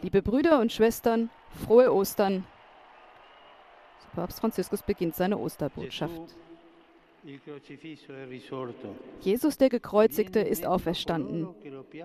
[0.00, 1.28] Liebe Brüder und Schwestern,
[1.66, 2.44] frohe Ostern.
[4.14, 6.36] Papst Franziskus beginnt seine Osterbotschaft.
[9.20, 11.48] Jesus der Gekreuzigte ist auferstanden.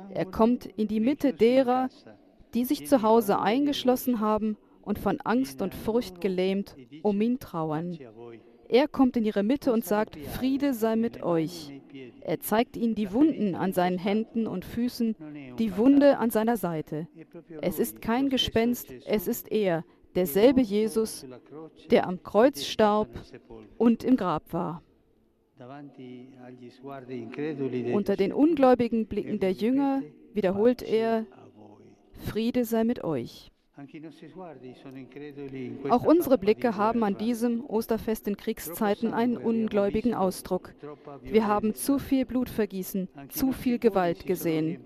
[0.10, 1.90] Er kommt in die Mitte derer,
[2.56, 7.98] die sich zu Hause eingeschlossen haben und von Angst und Furcht gelähmt um ihn trauern.
[8.70, 11.77] Er kommt in ihre Mitte und sagt, Friede sei mit euch.
[12.22, 15.16] Er zeigt ihnen die Wunden an seinen Händen und Füßen,
[15.58, 17.08] die Wunde an seiner Seite.
[17.62, 19.84] Es ist kein Gespenst, es ist er,
[20.16, 21.26] derselbe Jesus,
[21.92, 23.10] der am Kreuz starb
[23.78, 24.82] und im Grab war.
[27.94, 30.04] Unter den ungläubigen Blicken der Jünger
[30.34, 31.26] wiederholt er,
[32.26, 33.52] Friede sei mit euch.
[35.90, 40.74] Auch unsere Blicke haben an diesem Osterfest in Kriegszeiten einen ungläubigen Ausdruck.
[41.22, 44.80] Wir haben zu viel Blutvergießen, zu viel Gewalt gesehen.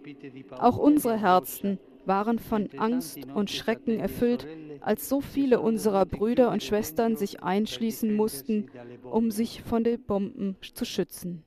[0.52, 4.48] Auch unsere Herzen waren von Angst und Schrecken erfüllt,
[4.82, 8.70] als so viele unserer Brüder und Schwestern sich einschließen mussten,
[9.04, 11.44] um sich von den Bomben zu schützen.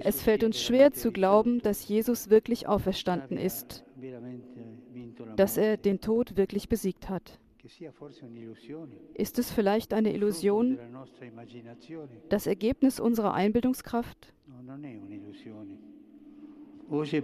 [0.00, 3.84] Es fällt uns schwer zu glauben, dass Jesus wirklich auferstanden ist,
[5.36, 7.38] dass er den Tod wirklich besiegt hat.
[9.14, 10.78] Ist es vielleicht eine Illusion,
[12.28, 14.32] das Ergebnis unserer Einbildungskraft?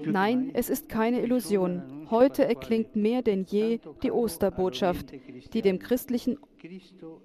[0.05, 2.09] Nein, es ist keine Illusion.
[2.11, 5.13] Heute erklingt mehr denn je die Osterbotschaft,
[5.53, 6.39] die dem christlichen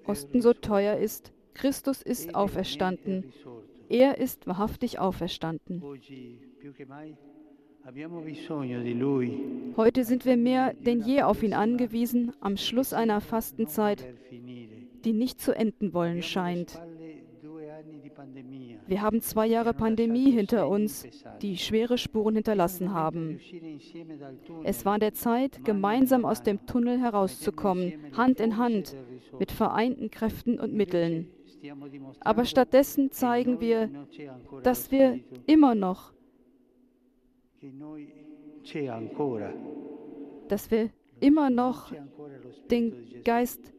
[0.05, 1.33] Osten so teuer ist.
[1.55, 3.33] Christus ist auferstanden.
[3.89, 5.81] Er ist wahrhaftig auferstanden.
[9.77, 14.05] Heute sind wir mehr denn je auf ihn angewiesen, am Schluss einer Fastenzeit,
[15.05, 16.81] die nicht zu enden wollen scheint.
[18.87, 21.07] Wir haben zwei Jahre Pandemie hinter uns,
[21.41, 23.39] die schwere Spuren hinterlassen haben.
[24.63, 28.97] Es war der Zeit, gemeinsam aus dem Tunnel herauszukommen, Hand in Hand,
[29.39, 31.29] mit vereinten Kräften und Mitteln.
[32.19, 33.89] Aber stattdessen zeigen wir,
[34.63, 36.11] dass wir immer noch,
[40.47, 40.89] dass wir
[41.19, 41.93] immer noch
[42.69, 43.73] den Geist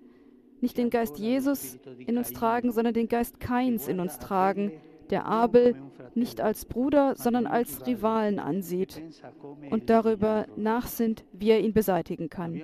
[0.60, 4.72] nicht den Geist Jesus in uns tragen, sondern den Geist Kains in uns tragen,
[5.10, 5.76] der Abel
[6.15, 9.00] nicht als Bruder, sondern als Rivalen ansieht
[9.71, 12.55] und darüber nachsinnt, wie er ihn beseitigen kann.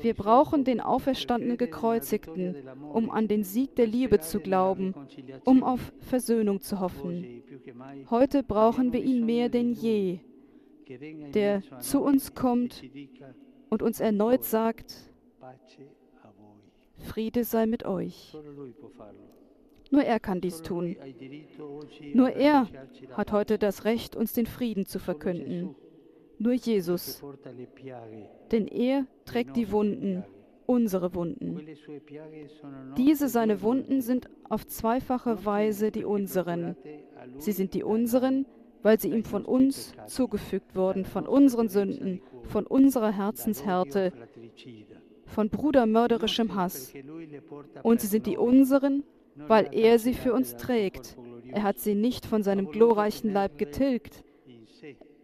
[0.00, 2.56] Wir brauchen den auferstandenen Gekreuzigten,
[2.92, 4.94] um an den Sieg der Liebe zu glauben,
[5.44, 7.42] um auf Versöhnung zu hoffen.
[8.10, 10.20] Heute brauchen wir ihn mehr denn je,
[11.34, 12.82] der zu uns kommt
[13.70, 15.10] und uns erneut sagt,
[16.98, 18.36] Friede sei mit euch.
[19.90, 20.96] Nur er kann dies tun.
[22.14, 22.68] Nur er
[23.12, 25.74] hat heute das Recht, uns den Frieden zu verkünden.
[26.38, 27.22] Nur Jesus.
[28.50, 30.24] Denn er trägt die Wunden,
[30.66, 31.60] unsere Wunden.
[32.96, 36.76] Diese seine Wunden sind auf zweifache Weise die unseren.
[37.38, 38.46] Sie sind die unseren,
[38.82, 44.12] weil sie ihm von uns zugefügt wurden, von unseren Sünden, von unserer Herzenshärte,
[45.24, 46.92] von brudermörderischem Hass.
[47.82, 49.02] Und sie sind die unseren,
[49.34, 51.16] weil er sie für uns trägt.
[51.48, 54.24] Er hat sie nicht von seinem glorreichen Leib getilgt.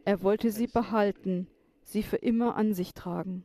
[0.04, 1.47] Er wollte sie behalten,
[1.84, 3.44] sie für immer an sich tragen.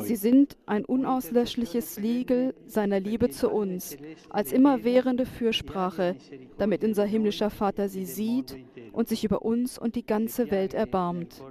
[0.00, 3.96] Sie sind ein unauslöschliches Siegel seiner Liebe zu uns,
[4.30, 6.14] als immerwährende Fürsprache,
[6.58, 8.56] damit unser himmlischer Vater sie sieht
[8.92, 11.42] und sich über uns und die ganze Welt erbarmt.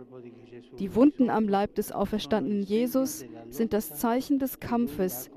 [0.80, 5.30] Die Wunden am Leib des auferstandenen Jesus sind das Zeichen des Kampfes,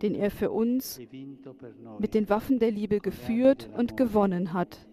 [0.00, 1.00] den er für uns
[1.98, 4.86] mit den Waffen der Liebe geführt und gewonnen hat,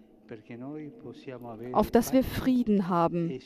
[1.74, 3.40] auf dass wir Frieden haben,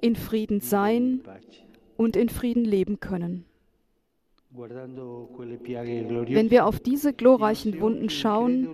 [0.00, 1.20] in Frieden sein
[1.96, 3.44] und in Frieden leben können.
[4.56, 8.68] Wenn wir auf diese glorreichen Wunden schauen,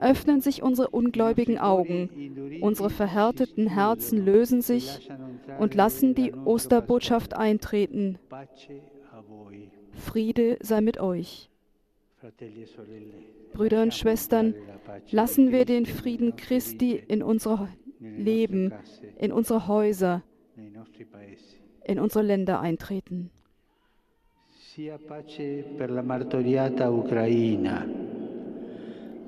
[0.00, 5.08] öffnen sich unsere ungläubigen Augen, unsere verhärteten Herzen lösen sich
[5.58, 8.18] und lassen die Osterbotschaft eintreten.
[9.92, 11.48] Friede sei mit euch.
[13.52, 14.54] Brüder und Schwestern,
[15.10, 17.68] lassen wir den Frieden Christi in unser
[18.00, 18.72] Leben,
[19.18, 20.22] in unsere Häuser,
[21.84, 23.30] in unsere Länder eintreten.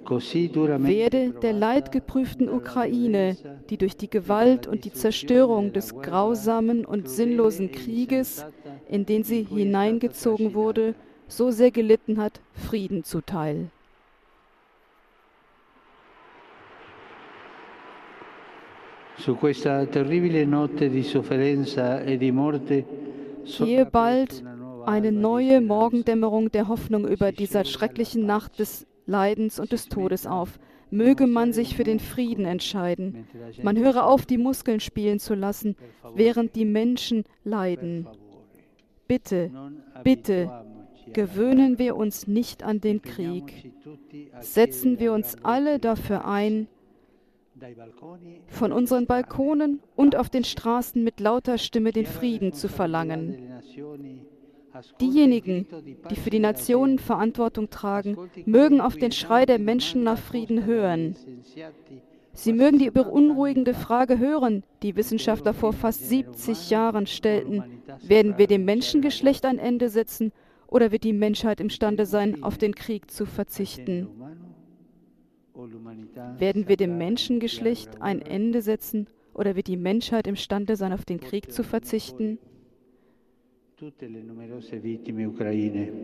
[0.09, 3.37] Werde der leidgeprüften Ukraine,
[3.69, 8.47] die durch die Gewalt und die Zerstörung des grausamen und sinnlosen Krieges,
[8.89, 10.95] in den sie hineingezogen wurde,
[11.29, 13.71] so sehr gelitten hat, Frieden zuteil.
[19.19, 24.45] Sofferenza e bald
[24.85, 30.59] eine neue Morgendämmerung der Hoffnung über dieser schrecklichen Nacht des Leidens und des Todes auf.
[30.91, 33.27] Möge man sich für den Frieden entscheiden.
[33.63, 35.77] Man höre auf, die Muskeln spielen zu lassen,
[36.15, 38.07] während die Menschen leiden.
[39.09, 39.51] Bitte,
[40.05, 40.51] bitte,
[41.17, 43.73] gewöhnen wir uns nicht an den Krieg.
[44.41, 46.69] Setzen wir uns alle dafür ein,
[48.49, 53.39] von unseren Balkonen und auf den Straßen mit lauter Stimme den Frieden zu verlangen.
[55.01, 55.67] Diejenigen,
[56.11, 61.17] die für die Nationen Verantwortung tragen, mögen auf den Schrei der Menschen nach Frieden hören.
[62.35, 67.65] Sie mögen die beunruhigende Frage hören, die Wissenschaftler vor fast 70 Jahren stellten.
[68.03, 70.31] Werden wir dem Menschengeschlecht ein Ende setzen
[70.69, 74.09] oder wird die Menschheit imstande sein, auf den Krieg zu verzichten?
[76.39, 81.21] Werden wir dem Menschengeschlecht ein Ende setzen oder wird die Menschheit imstande sein, auf den
[81.21, 82.39] Krieg zu verzichten?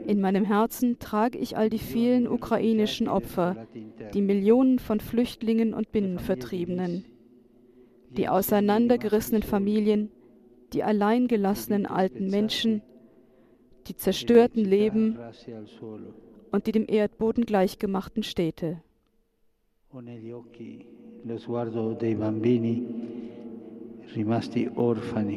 [0.06, 3.66] In meinem Herzen trage ich all die vielen ukrainischen Opfer,
[4.12, 7.06] die Millionen von Flüchtlingen und Binnenvertriebenen,
[8.10, 10.10] die auseinandergerissenen Familien,
[10.74, 12.82] die alleingelassenen alten Menschen,
[13.88, 15.18] die zerstörten Leben
[16.50, 18.82] und die dem Erdboden gleichgemachten Städte.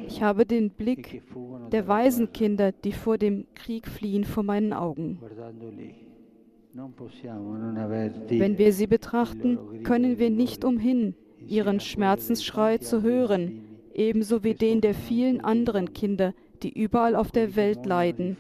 [0.07, 1.21] Ich habe den Blick
[1.71, 5.19] der Waisenkinder, die vor dem Krieg fliehen, vor meinen Augen.
[6.73, 11.15] Wenn wir sie betrachten, können wir nicht umhin,
[11.47, 13.63] ihren Schmerzensschrei zu hören,
[13.93, 16.33] ebenso wie den der vielen anderen Kinder,
[16.63, 18.37] die überall auf der Welt leiden,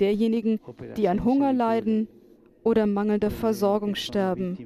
[0.00, 0.60] derjenigen,
[0.96, 2.08] die an Hunger leiden
[2.62, 4.56] oder mangelnder Versorgung sterben,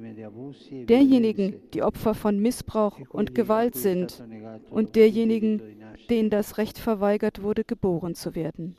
[0.87, 4.23] derjenigen, die Opfer von Missbrauch und Gewalt sind.
[4.69, 5.61] Und derjenigen,
[6.09, 8.75] denen das Recht verweigert wurde, geboren zu werden.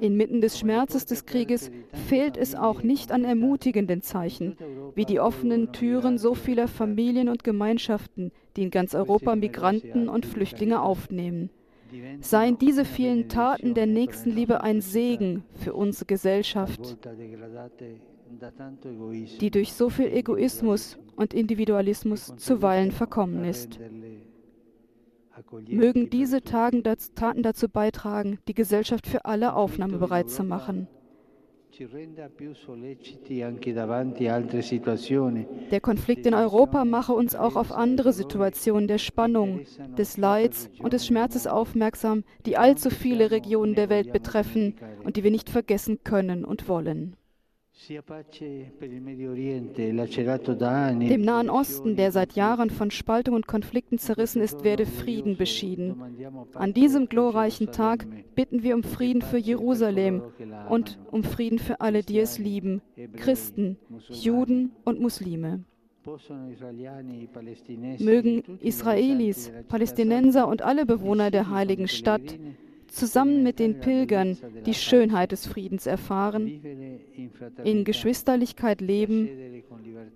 [0.00, 1.70] Inmitten des Schmerzes des Krieges
[2.08, 4.56] fehlt es auch nicht an ermutigenden Zeichen,
[4.94, 10.26] wie die offenen Türen so vieler Familien und Gemeinschaften, die in ganz Europa Migranten und
[10.26, 11.50] Flüchtlinge aufnehmen.
[12.20, 16.96] Seien diese vielen Taten der Nächstenliebe ein Segen für unsere Gesellschaft,
[19.40, 23.78] die durch so viel Egoismus und Individualismus zuweilen verkommen ist.
[25.68, 30.88] Mögen diese Taten dazu beitragen, die Gesellschaft für alle aufnahmebereit zu machen.
[35.70, 39.60] Der Konflikt in Europa mache uns auch auf andere Situationen der Spannung,
[39.96, 45.24] des Leids und des Schmerzes aufmerksam, die allzu viele Regionen der Welt betreffen und die
[45.24, 47.16] wir nicht vergessen können und wollen.
[51.08, 56.00] Dem Nahen Osten, der seit Jahren von Spaltung und Konflikten zerrissen ist, werde Frieden beschieden.
[56.54, 58.06] An diesem glorreichen Tag
[58.36, 60.22] bitten wir um Frieden für Jerusalem
[60.68, 62.82] und um Frieden für alle, die es lieben,
[63.16, 63.76] Christen,
[64.08, 65.64] Juden und Muslime.
[67.98, 72.38] Mögen Israelis, Palästinenser und alle Bewohner der heiligen Stadt
[72.92, 74.36] zusammen mit den Pilgern
[74.66, 76.46] die Schönheit des Friedens erfahren,
[77.64, 79.62] in Geschwisterlichkeit leben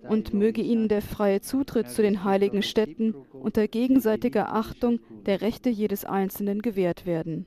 [0.09, 5.71] und möge ihnen der freie Zutritt zu den heiligen Städten unter gegenseitiger Achtung der Rechte
[5.71, 7.47] jedes Einzelnen gewährt werden.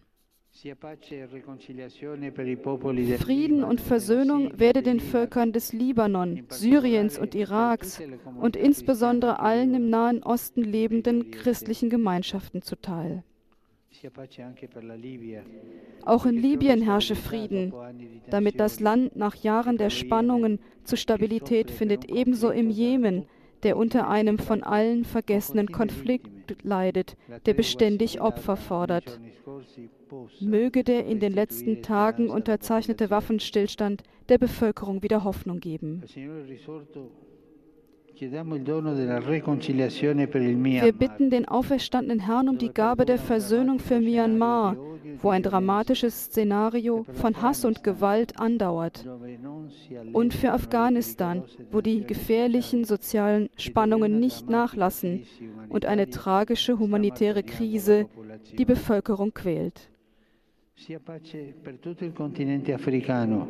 [3.20, 8.02] Frieden und Versöhnung werde den Völkern des Libanon, Syriens und Iraks
[8.42, 13.24] und insbesondere allen im Nahen Osten lebenden christlichen Gemeinschaften zuteil.
[16.06, 17.74] Auch in Libyen herrsche Frieden,
[18.30, 23.26] damit das Land nach Jahren der Spannungen zu Stabilität findet, ebenso im Jemen,
[23.64, 29.20] der unter einem von allen vergessenen Konflikt leidet, der beständig Opfer fordert.
[30.40, 36.04] Möge der in den letzten Tagen unterzeichnete Waffenstillstand der Bevölkerung wieder Hoffnung geben.
[38.22, 38.44] Wir
[40.94, 44.76] bitten den auferstandenen Herrn um die Gabe der Versöhnung für Myanmar,
[45.22, 49.08] wo ein dramatisches Szenario von Hass und Gewalt andauert,
[50.12, 55.24] und für Afghanistan, wo die gefährlichen sozialen Spannungen nicht nachlassen
[55.70, 58.08] und eine tragische humanitäre Krise
[58.58, 59.90] die Bevölkerung quält.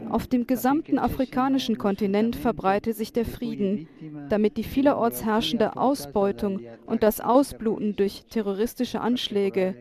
[0.09, 3.87] Auf dem gesamten afrikanischen Kontinent verbreite sich der Frieden,
[4.29, 9.75] damit die vielerorts herrschende Ausbeutung und das Ausbluten durch terroristische Anschläge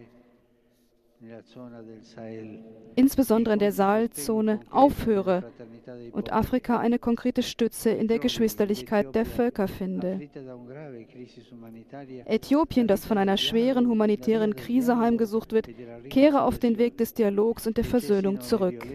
[2.94, 5.50] insbesondere in der Sahelzone, aufhöre
[6.12, 10.20] und Afrika eine konkrete Stütze in der Geschwisterlichkeit der Völker finde.
[12.24, 15.68] Äthiopien, das von einer schweren humanitären Krise heimgesucht wird,
[16.08, 18.86] kehre auf den Weg des Dialogs und der Versöhnung zurück.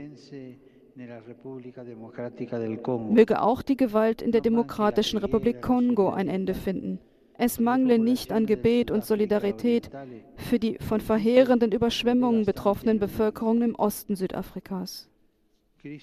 [3.10, 7.00] Möge auch die Gewalt in der Demokratischen Republik Kongo ein Ende finden.
[7.38, 9.90] Es mangle nicht an Gebet und Solidarität
[10.36, 15.10] für die von verheerenden Überschwemmungen betroffenen Bevölkerungen im Osten Südafrikas.
[15.86, 16.00] E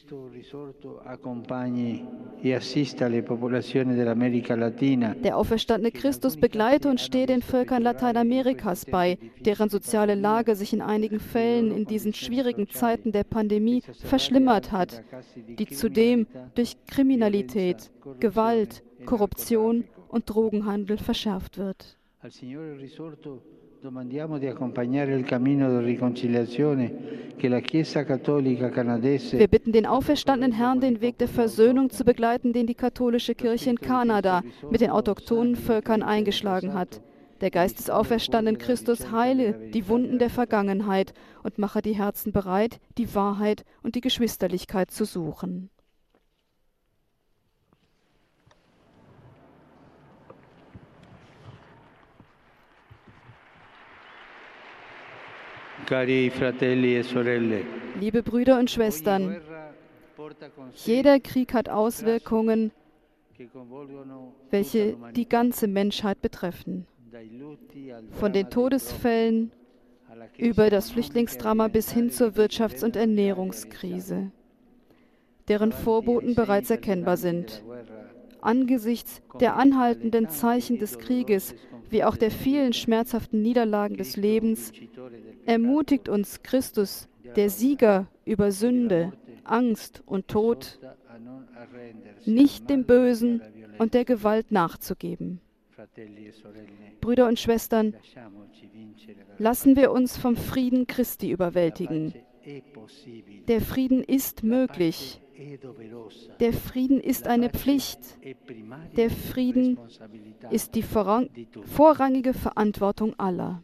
[5.24, 10.82] Der auferstandene Christus begleite und stehe den Völkern Lateinamerikas bei, deren soziale Lage sich in
[10.82, 15.02] einigen Fällen in diesen schwierigen Zeiten der Pandemie verschlimmert hat,
[15.48, 21.96] die zudem durch Kriminalität, Gewalt, Korruption und Drogenhandel verschärft wird.
[29.32, 33.70] Wir bitten den auferstandenen Herrn, den Weg der Versöhnung zu begleiten, den die katholische Kirche
[33.70, 37.00] in Kanada mit den autochthonen Völkern eingeschlagen hat.
[37.40, 42.80] Der Geist des auferstandenen Christus heile die Wunden der Vergangenheit und mache die Herzen bereit,
[42.98, 45.70] die Wahrheit und die Geschwisterlichkeit zu suchen.
[57.98, 59.40] Liebe Brüder und Schwestern,
[60.84, 62.70] jeder Krieg hat Auswirkungen,
[64.50, 66.86] welche die ganze Menschheit betreffen.
[68.12, 69.50] Von den Todesfällen
[70.38, 74.30] über das Flüchtlingsdrama bis hin zur Wirtschafts- und Ernährungskrise,
[75.48, 77.64] deren Vorboten bereits erkennbar sind.
[78.40, 81.54] Angesichts der anhaltenden Zeichen des Krieges
[81.90, 84.72] wie auch der vielen schmerzhaften Niederlagen des Lebens
[85.46, 89.12] ermutigt uns Christus, der Sieger über Sünde,
[89.44, 90.78] Angst und Tod,
[92.24, 93.42] nicht dem Bösen
[93.78, 95.40] und der Gewalt nachzugeben.
[97.00, 97.94] Brüder und Schwestern,
[99.38, 102.14] lassen wir uns vom Frieden Christi überwältigen.
[103.48, 105.20] Der Frieden ist möglich.
[106.38, 107.98] Der Frieden ist eine Pflicht.
[108.96, 109.78] Der Frieden
[110.50, 113.62] ist die vorrangige Verantwortung aller.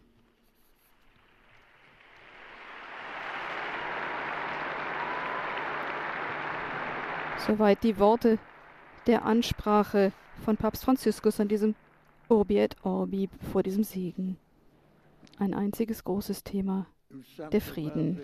[7.47, 8.39] Soweit die Worte
[9.07, 10.13] der Ansprache
[10.45, 11.75] von Papst Franziskus an diesem
[12.29, 14.39] Urbi et Orbi vor diesem Segen.
[15.39, 16.87] Ein einziges großes Thema,
[17.53, 18.21] der Frieden.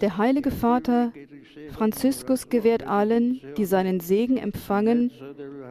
[0.00, 1.12] Der heilige Vater
[1.70, 5.10] Franziskus gewährt allen, die seinen Segen empfangen,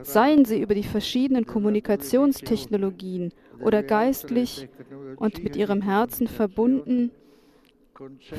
[0.03, 4.69] seien sie über die verschiedenen Kommunikationstechnologien oder geistlich
[5.17, 7.11] und mit ihrem Herzen verbunden,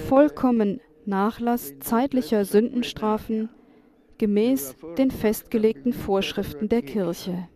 [0.09, 3.51] vollkommen Nachlass zeitlicher Sündenstrafen
[4.19, 7.49] gemäß den festgelegten Vorschriften der Kirche.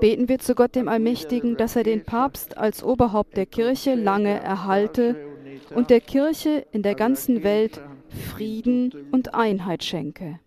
[0.00, 4.40] Beten wir zu Gott dem Allmächtigen, dass er den Papst als Oberhaupt der Kirche lange
[4.40, 5.16] erhalte
[5.74, 10.40] und der Kirche in der ganzen Welt Frieden und Einheit schenke.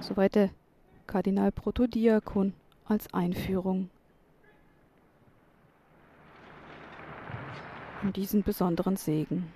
[0.00, 0.48] Soweit der
[1.06, 2.54] Kardinal Protodiakon
[2.86, 3.90] als Einführung
[8.02, 9.52] in diesen besonderen Segen.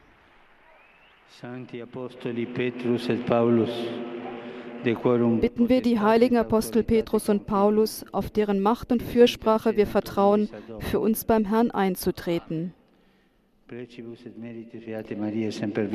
[5.41, 10.49] Bitten wir die heiligen Apostel Petrus und Paulus, auf deren Macht und Fürsprache wir vertrauen,
[10.81, 12.75] für uns beim Herrn einzutreten.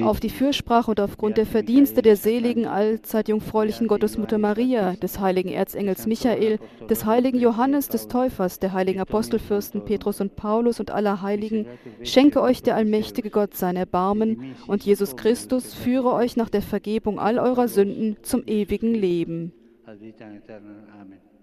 [0.02, 5.50] Auf die Fürsprache und aufgrund der Verdienste der seligen, allzeit jungfräulichen Gottesmutter Maria, des heiligen
[5.50, 11.22] Erzengels Michael, des heiligen Johannes des Täufers, der heiligen Apostelfürsten Petrus und Paulus und aller
[11.22, 11.66] Heiligen,
[12.04, 17.20] schenke euch der allmächtige Gott sein Erbarmen und Jesus Christus führe euch nach der Vergebung
[17.20, 19.52] all eurer Sünden zum ewigen Leben.
[19.86, 21.35] Amen.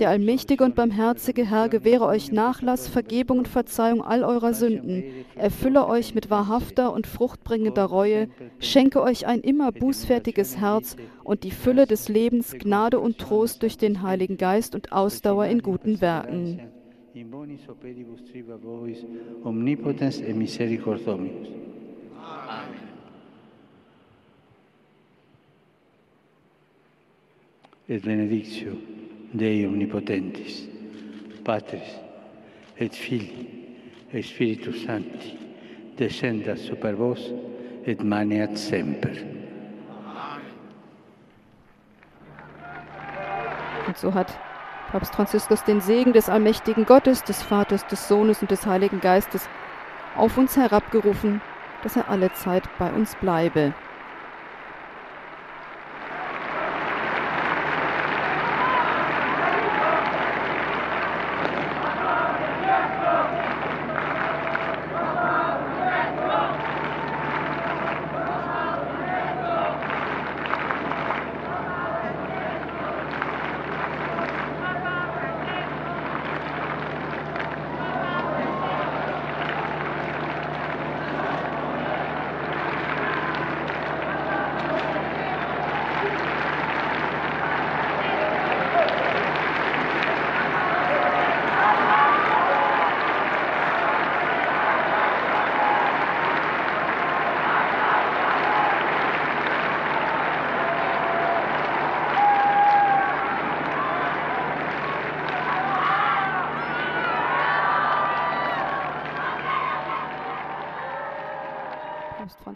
[0.00, 5.04] Der allmächtige und barmherzige Herr gewähre euch Nachlass, Vergebung und Verzeihung all eurer Sünden,
[5.36, 8.28] erfülle euch mit wahrhafter und fruchtbringender Reue,
[8.58, 13.78] schenke euch ein immer bußfertiges Herz und die Fülle des Lebens, Gnade und Trost durch
[13.78, 16.60] den Heiligen Geist und Ausdauer in guten Werken.
[22.20, 22.97] Amen.
[27.88, 28.72] Et benedictio
[29.32, 30.68] Dei omnipotentis,
[31.44, 32.00] Patris
[32.78, 33.48] et Filii
[34.12, 35.36] et Spiritus Sancti,
[35.98, 37.32] descenda super vos
[37.86, 39.16] et maniat semper.
[43.86, 44.38] Und so hat
[44.90, 49.48] Papst Franziskus den Segen des allmächtigen Gottes, des Vaters, des Sohnes und des Heiligen Geistes
[50.16, 51.42] auf uns herabgerufen,
[51.82, 53.74] dass er alle Zeit bei uns bleibe.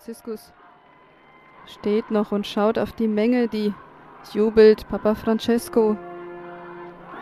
[0.02, 0.52] Franziskus
[1.64, 3.72] steht noch und schaut auf die Menge, die
[4.32, 5.96] jubelt, Papa Francesco.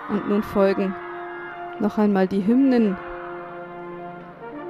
[0.08, 0.94] Und nun folgen
[1.78, 2.96] noch einmal die Hymnen,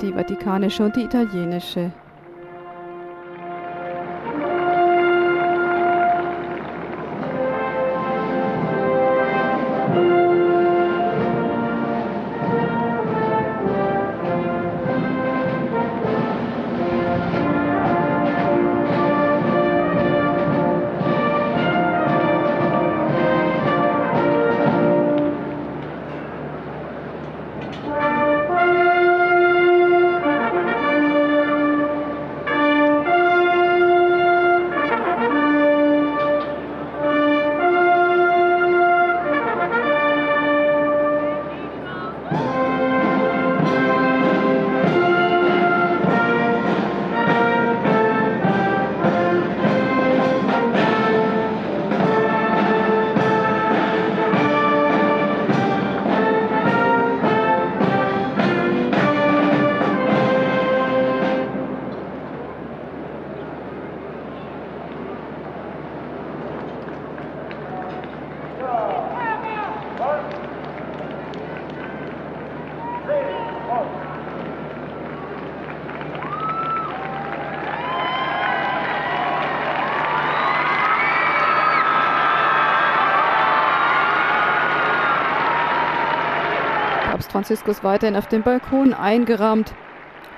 [0.00, 1.92] die vatikanische und die italienische.
[87.30, 89.72] Franziskus weiterhin auf dem Balkon eingerahmt.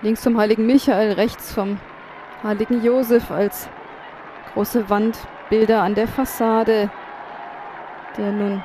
[0.02, 1.78] Links vom heiligen Michael, rechts vom
[2.42, 3.68] heiligen Josef als
[4.52, 6.90] große Wandbilder an der Fassade,
[8.18, 8.62] der nun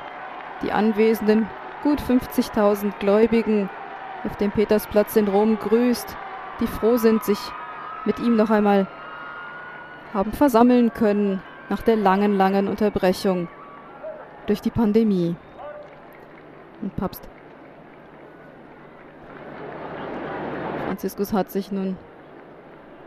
[0.62, 1.48] die anwesenden
[1.84, 3.70] gut 50.000 Gläubigen
[4.26, 6.18] auf dem Petersplatz in Rom grüßt,
[6.60, 7.40] die froh sind, sich
[8.06, 8.88] mit ihm noch einmal
[10.14, 13.48] haben versammeln können nach der langen, langen Unterbrechung
[14.48, 15.36] durch die Pandemie.
[16.82, 17.28] Und Papst
[20.98, 21.96] Franziskus hat sich nun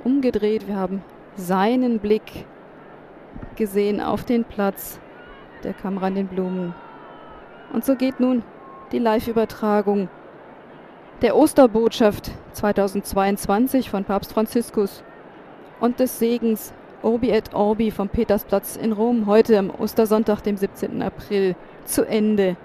[0.04, 0.68] umgedreht.
[0.68, 1.02] Wir haben
[1.34, 2.46] seinen Blick
[3.56, 5.00] gesehen auf den Platz
[5.64, 6.72] der Kamera an den Blumen.
[7.72, 8.44] Und so geht nun
[8.92, 10.08] die Live-Übertragung
[11.20, 15.02] der Osterbotschaft 2022 von Papst Franziskus
[15.80, 16.72] und des Segens
[17.02, 21.02] Orbi et Orbi vom Petersplatz in Rom heute am Ostersonntag, dem 17.
[21.02, 22.56] April, zu Ende.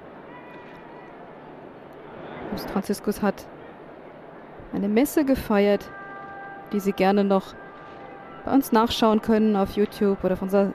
[2.51, 3.47] Papst Franziskus hat
[4.75, 5.89] eine Messe gefeiert,
[6.73, 7.53] die Sie gerne noch
[8.43, 10.73] bei uns nachschauen können auf YouTube oder auf unserer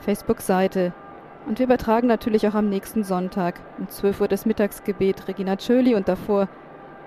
[0.00, 0.92] Facebook-Seite.
[1.46, 5.94] Und wir übertragen natürlich auch am nächsten Sonntag um 12 Uhr das Mittagsgebet Regina Tschöli
[5.94, 6.46] und davor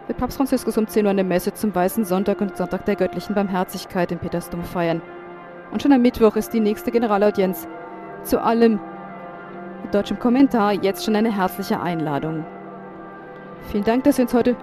[0.08, 3.36] wird Papst Franziskus um 10 Uhr eine Messe zum Weißen Sonntag und Sonntag der göttlichen
[3.36, 5.02] Barmherzigkeit im Petersdom feiern.
[5.72, 7.68] Und schon am Mittwoch ist die nächste Generalaudienz.
[8.24, 8.80] Zu allem
[9.84, 12.46] mit deutschem Kommentar jetzt schon eine herzliche Einladung.
[13.72, 14.56] Vielen Dank, dass Sie uns heute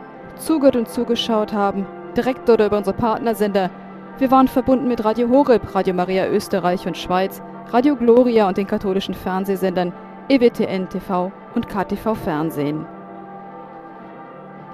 [0.44, 3.70] zugehört und zugeschaut haben, direkt oder über unsere Partnersender.
[4.18, 8.66] Wir waren verbunden mit Radio Horeb, Radio Maria Österreich und Schweiz, Radio Gloria und den
[8.66, 9.92] katholischen Fernsehsendern
[10.28, 12.86] EWTN TV und KTV Fernsehen.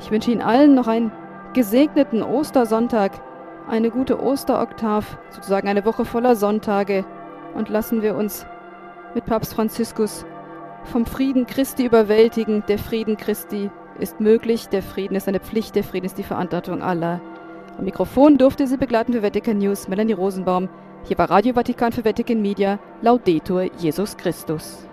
[0.01, 1.13] Ich wünsche Ihnen allen noch einen
[1.55, 3.13] gesegneten Ostersonntag,
[3.69, 7.05] eine gute Osteroktav, sozusagen eine Woche voller Sonntage
[7.55, 8.47] und lassen wir uns
[9.15, 10.25] mit Papst Franziskus
[10.85, 15.85] vom Frieden Christi überwältigen, der Frieden Christi ist möglich, der Frieden ist eine Pflicht, der
[15.85, 17.21] Frieden ist die Verantwortung aller.
[17.79, 20.69] Am Mikrofon durfte sie begleiten für Vatican News Melanie Rosenbaum.
[21.05, 22.79] Hier war Radio Vatikan für Vatican Media.
[23.03, 24.88] Laudetur Jesus Christus.